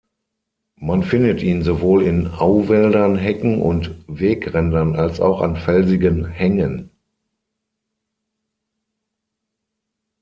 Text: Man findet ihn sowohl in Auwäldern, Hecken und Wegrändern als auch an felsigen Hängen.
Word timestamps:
Man 0.79 1.03
findet 1.03 1.43
ihn 1.43 1.61
sowohl 1.61 2.01
in 2.01 2.25
Auwäldern, 2.25 3.17
Hecken 3.17 3.61
und 3.61 3.93
Wegrändern 4.07 4.95
als 4.95 5.21
auch 5.21 5.41
an 5.41 5.55
felsigen 5.55 6.25
Hängen. 6.25 6.89